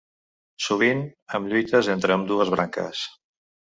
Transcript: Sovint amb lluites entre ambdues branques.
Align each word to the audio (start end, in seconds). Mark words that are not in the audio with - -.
Sovint 0.67 1.03
amb 1.41 1.53
lluites 1.53 1.93
entre 1.97 2.19
ambdues 2.19 2.57
branques. 2.59 3.09